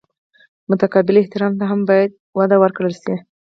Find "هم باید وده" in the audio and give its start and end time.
1.71-2.55